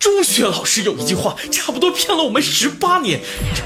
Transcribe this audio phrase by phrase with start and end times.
[0.00, 3.20] 中学老师有一句话，差不多骗了我们十八年。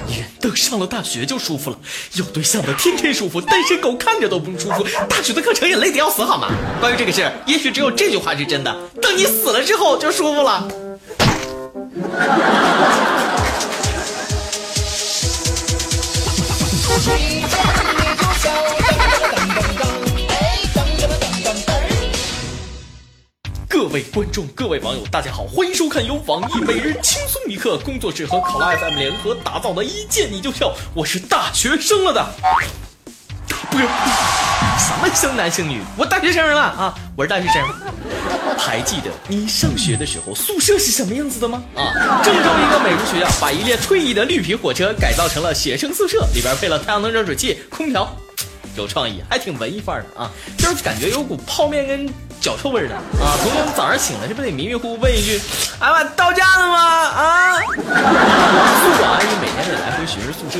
[0.08, 1.78] 人人等上了大学就舒服了，
[2.14, 4.84] 有对象的天天舒服，单身狗看着都不舒服。
[5.08, 6.48] 大学的课程也累得要死，好吗？
[6.80, 10.68] 关于这个事儿，也许只有这句话是真的：等你死了之后就舒服了。
[23.94, 32.26] 各位观众、各位网友，大家好，欢迎收看由网易每日轻松一刻工作室和考拉 FM 联合打造的《一见你就笑》，我是大学生了的。
[33.70, 36.92] 不是什么生男生女，我大学生了啊！
[37.16, 37.64] 我是大学生。
[38.58, 41.62] 还记得你上学的时候宿舍是什么样子的吗？
[41.76, 48.12] 啊，郑州一个美术学校把一列退役的绿皮火车改造成了学生宿舍，里边配了太阳能热水器、空调，
[48.76, 50.28] 有创意，还挺文艺范儿的啊！
[50.58, 52.12] 就是感觉有股泡面跟
[52.44, 53.40] 脚臭味的啊！
[53.40, 55.40] 同学们早上醒了，这不得迷迷糊糊问一句
[55.80, 56.76] ：“哎妈，到家了吗？”
[57.08, 57.56] 啊！
[57.58, 57.72] 宿
[58.98, 60.58] 管阿姨每天得来回巡视宿舍。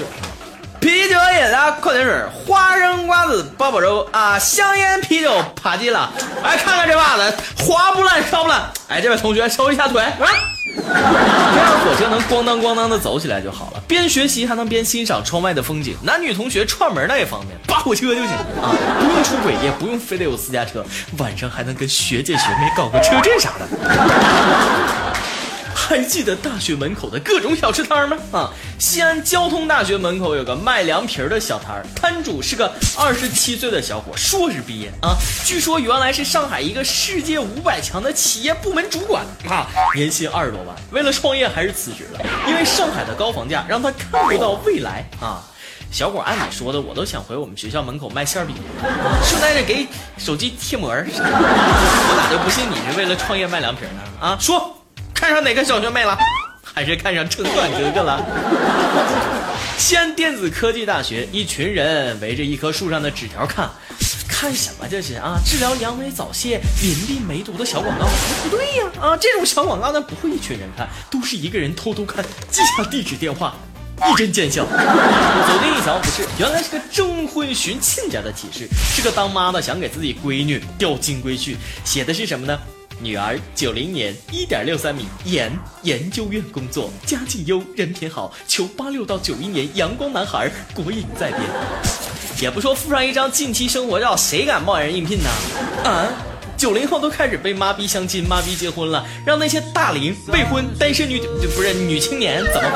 [0.81, 4.39] 啤酒、饮料、矿泉水、花生瓜子、八宝粥啊！
[4.39, 6.11] 香烟、啤酒、扒鸡了。
[6.43, 8.63] 哎，看看这袜子，花不烂，烧不烂。
[8.89, 10.15] 哎，这位同学收一下腿啊！
[10.77, 15.97] 这样火车能咣当咣当的走起来就好了，边学习还能边欣赏窗外的风景。
[16.03, 20.84] 男女同学串门那也方便，扒火车就行啊，不用出轨，也不用非得有私家车，
[21.19, 23.67] 晚上还能跟学姐学妹搞个车震啥的。
[25.75, 28.17] 还记得大学门口的各种小吃摊吗？
[28.33, 28.50] 啊，
[28.85, 45.43] 西安交通大学门口有个卖凉皮的小摊儿摊主是个二十七岁的小伙，硕士毕业啊，据说原来是上海一个世界五百强的企业部门主管啊，年薪二十多万，为了创业还是辞职了，因为上海的高房价让他看不到未来啊。
[45.91, 48.55] 小伙按你说的，我都想回我们学校门口卖馅饼，
[49.25, 49.89] 顺带着给
[50.19, 54.03] 手机贴膜我咋就不信你是为了创业卖凉皮呢？
[54.21, 54.79] 啊，说。
[55.15, 56.19] 看上哪个小学妹了？
[56.75, 58.20] 还是看上城管哥哥了？
[59.78, 63.70] 西安电子科技大学，一群人围着一棵树上的纸条看，
[64.29, 65.39] 看什么这是啊？
[65.46, 68.07] 治疗阳痿早泄、淋病梅毒的小广告？
[68.42, 68.90] 不对呀！
[69.01, 73.55] 啊，这种小广告那不会一群人看，都是一个人偷偷看，记下地址电话，
[74.11, 74.64] 一针见效。
[74.64, 82.58] 走近一瞧，不是，原来是个征婚寻亲家的启示，是个当妈的想给自己闺女钓金龟婿，写的是什么呢？
[83.05, 91.43] 女儿九零年一点六三米，研研究院工作，家境优，人品好，求八六到九一年阳光男孩，国影在编。
[92.41, 95.29] 也不说附上一张近期生活照，谁敢贸然应聘呢？
[95.85, 96.09] 啊，
[96.57, 101.20] 九零后都开始被妈逼相亲、妈逼结婚了，让那些大龄未婚单身女
[101.55, 102.70] 不是女青年怎么？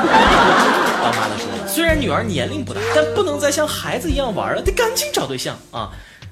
[1.01, 5.89] 当妈的说，虽然女儿年龄不大，但不能再像孩子一样玩了，得赶紧找对象啊。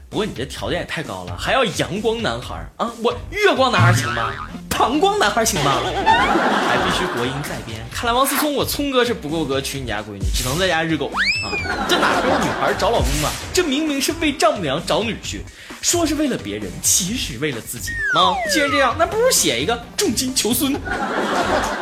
[0.09, 2.89] 不过你这条件也太高了，还要阳光男孩啊？
[3.03, 4.31] 我月光男孩行吗？
[4.69, 5.81] 膀胱男孩行吗？
[5.83, 7.77] 还必须国音在编。
[7.91, 11.51] 看来王思聪，我聪哥是不够格娶你家闺女，只能在家日狗啊！
[11.89, 13.31] 这哪是女孩找老公啊？
[13.53, 15.41] 这明明是为丈母娘找女婿。
[15.79, 18.33] 说是为了别人，其实为了自己啊！
[18.51, 20.73] 既然这样，那不如写一个重金求孙。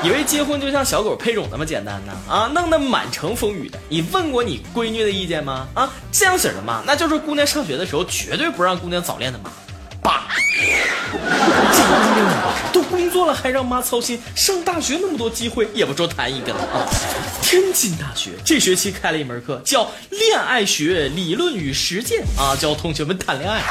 [0.06, 2.14] 以为结婚就像小狗配种那么简单呢？
[2.30, 3.80] 啊，弄得满城风雨的。
[3.90, 5.68] 你问过你闺女的意见吗？
[5.74, 9.50] 啊，这样式的妈，那就是姑娘上学的时候绝对不让姑娘早恋的妈。
[10.04, 10.28] 爸。
[11.12, 12.30] 这姑娘
[12.72, 16.86] 都工作了还让妈操心，上大学那么多机会也不说谈一个啊！
[17.56, 23.62] 天津大学这学期开了一门课叫恋爱学理论与实践啊，教同学们谈恋爱。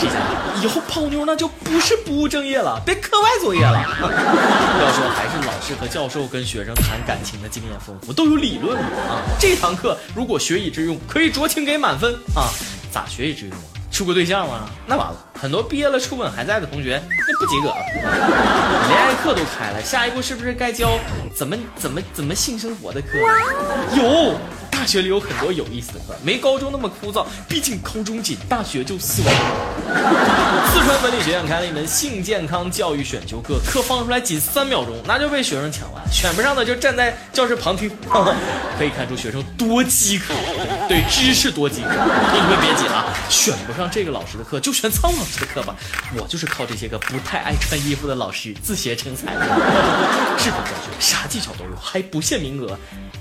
[0.00, 3.78] 这家伙以后泡妞那就不是不务正业了，别课外作业了。
[3.78, 9.22] 要说还是老师和教授跟学生谈感情的经验丰富，都有理论啊。
[9.38, 12.50] 这堂课如果学以致用，可以酌情给满分啊。
[12.90, 13.71] 咋学以致用啊？
[13.92, 14.68] 处过对象吗？
[14.86, 17.76] 那完了，很多毕业了初吻还在的同学，那不及格了。
[18.88, 20.98] 恋爱课都开了，下一步是不是该教
[21.36, 23.08] 怎么怎么怎么性生活的课？
[23.96, 24.34] 有。
[24.70, 27.24] 大学里有很多有意思的课，没高中那么枯燥。
[27.48, 29.32] 毕竟高中紧，大学就四万
[30.72, 36.02] 四川文理学院开了一门性健康教育选修课，课放出来仅三秒钟，那就被学生抢完。
[36.10, 37.88] 选不上的就站在教室旁听，
[38.76, 40.34] 可以看出学生多饥渴，
[40.88, 41.88] 对知识多饥渴。
[41.88, 45.74] 你们别急啊，选不上这个老师的课就选苍老师的课吧。
[46.16, 49.40] 我就是靠这些个不太爱穿衣服的老师自学成才的。
[49.40, 52.78] 日本教学啥技巧都有，还不限名额。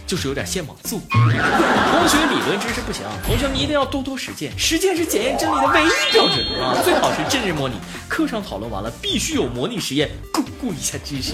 [0.08, 6.76] 就是有点限网速，同学理论知识不行，同学们一定要多多实践，实践是检验真理的唯一标准啊！
[6.84, 7.76] 最好是真人模拟，
[8.10, 11.32] 课上讨论完了，必须有模拟实验，巩固一下知识。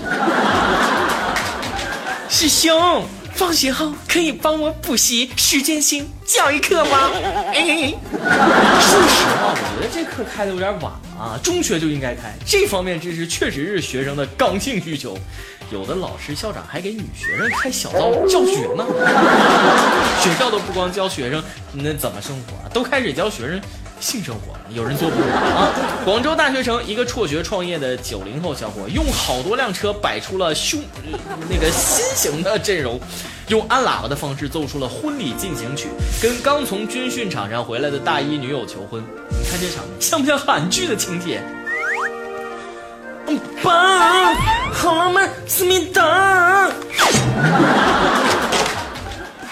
[2.30, 3.04] 师兄，
[3.38, 7.12] 放学后可以帮我补习时间性教育课吗？
[7.54, 15.16] 哎，说实话，我觉得这课开的有点晚啊，中学就应该开，这方面知识确实是学生的刚性需求。
[15.70, 18.84] 有的老师校长还给女学生开小灶教学呢。
[20.20, 21.44] 学校都不光教学生
[21.74, 23.62] 那怎么生活，都开始教学生
[24.00, 24.56] 性生活。
[24.70, 25.72] 有人做不啊？
[26.04, 30.80] 广州大学城一个辍学创业的九零后小伙，用好多辆车摆出了凶
[31.50, 33.00] 那个新型的阵容，
[33.48, 35.88] 用按喇叭的方式奏出了婚礼进行曲，
[36.22, 39.02] 跟刚从军训场上回来的大一女友求婚。
[39.30, 41.42] 你看这场面像不像韩剧的情节？
[43.64, 44.34] 爸，
[44.72, 46.70] 好浪漫，思密达。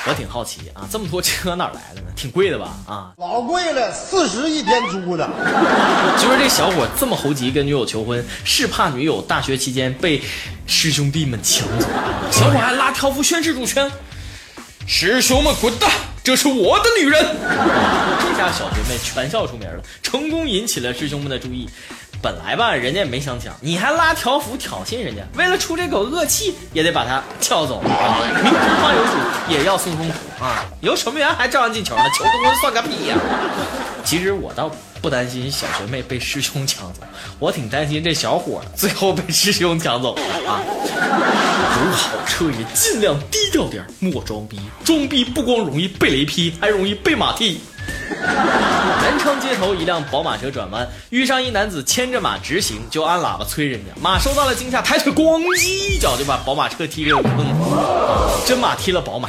[0.08, 2.08] 我挺好奇啊，这么多车哪来的呢？
[2.16, 2.78] 挺贵的吧？
[2.88, 5.28] 啊，老贵了，四十一天租的。
[6.22, 10.22] 就是这小伙这么猴急跟女友求婚，是怕女友大学期间被
[10.68, 11.88] 师兄弟们抢走。
[12.32, 13.92] 小伙还拉条幅宣誓主权：
[14.86, 15.90] 师兄们滚蛋，
[16.24, 17.24] 这是我的女人。
[18.22, 21.68] 这下小学妹全校出名了，成功引起了师兄们的注意。
[22.26, 28.18] 本来吧，人家也没想抢，你还拉条幅挑衅人家，为了出这口恶气，也得把他撬走啊！
[28.44, 29.12] 明知方有主，
[29.48, 30.66] 也要送风图啊！
[30.82, 33.16] 有守门员还照样进球呢，求个婚算个屁呀！
[34.04, 34.72] 其实我倒
[35.04, 37.02] 不担心小学妹被师兄抢走，
[37.38, 40.64] 我挺担心这小伙最后被师兄抢走了啊！
[40.66, 47.62] 有好车也尽量低调点，莫装逼，装逼不光容易被雷劈，还容易被马踢。
[49.26, 53.92] 南昌街头，一辆宝马车转弯，遇上一男子牵着马直行，就按喇叭催人家。
[54.00, 57.44] 马受到了惊吓，抬腿咣叽一脚就把宝马车踢了个坑。
[58.46, 59.28] 真马踢了宝马，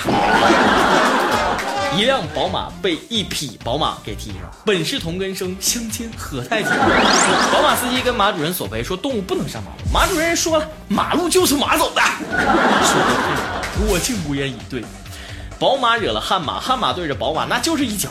[1.97, 4.41] 一辆宝马被一匹宝马给踢上。
[4.67, 6.69] 本是同根生，相煎何太急。
[7.51, 9.79] 宝马司机跟马主任索赔说动物不能上马路。
[9.91, 12.03] 马主任说了，马路就是马走的。
[12.03, 13.15] 说的
[13.79, 14.85] 对，我竟无言以对。
[15.59, 18.11] 宝马惹了悍马，悍马对着宝马那就是一脚。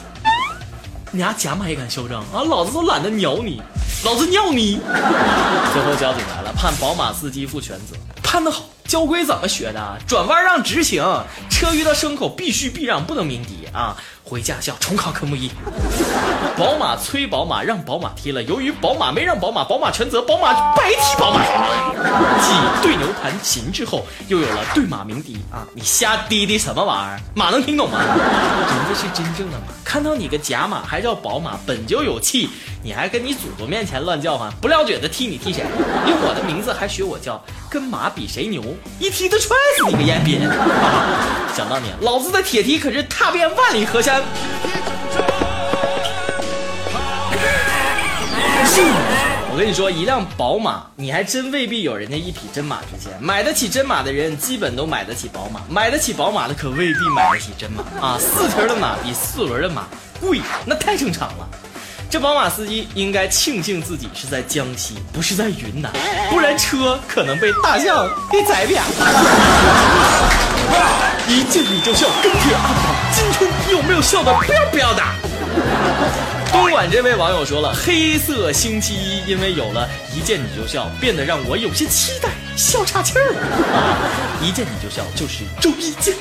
[1.15, 2.43] 你家假马也敢嚣张啊！
[2.43, 3.61] 老子都懒得鸟你，
[4.03, 4.81] 老子尿你！
[5.71, 7.95] 最后交警来了，判宝马司机负全责。
[8.21, 9.97] 判得好，交规怎么学的？
[10.05, 11.01] 转弯让直行，
[11.49, 13.95] 车遇到牲口必须避让，不能鸣笛啊！
[14.25, 15.51] 回驾校重考科目一。
[16.57, 21.43] 宝马催宝马让宝马踢了，由于宝马没让宝马，宝马全责，宝马白踢宝马。
[22.41, 22.51] 继
[22.81, 25.67] 对牛弹琴之后，又有了对马鸣笛啊！
[25.75, 27.19] 你瞎滴滴什么玩意儿？
[27.35, 27.99] 马能听懂吗？
[27.99, 32.49] 人家是真正的马，看到你个假马还叫宝马，本就有气，
[32.85, 35.63] 你还跟你祖宗面前乱叫唤，不了觉得踢你踢谁？
[36.07, 38.61] 用我的名字还学我叫，跟马比谁牛？
[38.99, 40.39] 一踢就踹死你个烟鳖！
[41.57, 44.21] 想当年，老子的铁蹄可是踏遍万里河山。
[49.51, 53.11] 我跟你说，一辆宝马，你还真未必有人家一匹真马值钱。
[53.19, 58.15] 买得起真马的人，基本都买得起宝马；买得起宝马的，可未必买得起真马啊！
[58.19, 59.87] 四蹄的马比四轮的马
[60.21, 61.49] 贵，那太正常了。
[62.15, 65.91] 这宝马司机应该庆幸自己是在江西，不是在云南，
[66.29, 68.87] 不然车可能被大象给宰扁了。
[71.27, 74.33] 一见你就笑，跟帖阿宝，今天有没有笑的？
[74.33, 75.03] 不要不要的。
[76.53, 79.85] 东莞这位网友说了，黑色星期一因为有了
[80.15, 83.39] 一见你就笑，变得让我有些期待，笑岔气儿了。
[84.41, 86.15] 一见你就笑就是周一见。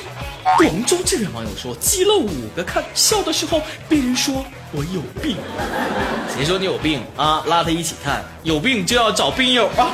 [0.57, 5.37] 广州这位网友说，积了五个看，笑的时候别人说我有病，
[6.35, 7.43] 谁说你有病啊？
[7.47, 9.89] 拉他一起看，有病就要找病友啊。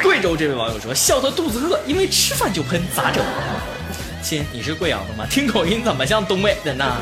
[0.00, 3.24] 贵州这位网友说，笑得肚子饿，因为吃饭就喷，咋整？
[4.22, 5.26] 亲，你是贵阳的吗？
[5.28, 6.96] 听口音怎么像东北的呢？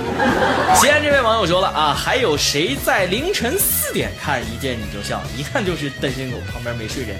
[0.74, 5.22] 西安这位网友说了啊，还有谁在凌晨四点看一见你就笑？
[5.36, 7.16] 一看就是单身狗，旁边没睡人，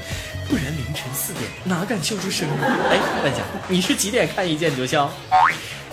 [0.53, 2.67] 不然凌晨四点哪敢笑出声呢？
[2.91, 5.11] 哎，问一下，你是几点看一见你就笑？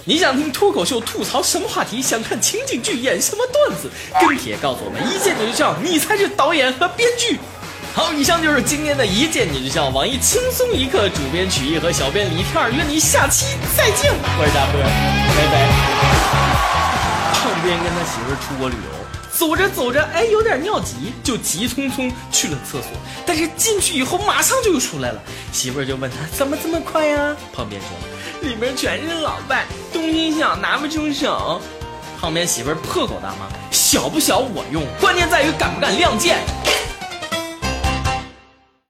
[0.03, 2.01] 你想听脱口秀吐槽什么话题？
[2.01, 3.89] 想看情景剧演什么段子？
[4.19, 7.39] 跟帖告诉我们，一见你就笑，你才是导演和编剧。
[7.95, 15.55] 好，以上就是今天的一见你就笑，网易轻松一刻主编曲艺和小编李天儿约你下期再见，我是大波，拜拜。
[17.39, 18.91] 胖编跟他媳妇出国旅游，
[19.39, 22.91] 走着走着，哎，有点尿急，就急匆匆去了厕所，
[23.25, 27.33] 但是进去以后马上就又出来了，媳妇儿就问他怎么这么快呀？
[27.53, 31.61] 旁边说里面全是老外，东西小拿不出手。
[32.19, 36.39] 旁边媳妇破口大骂，小不小我用，关键在于敢不敢亮剑。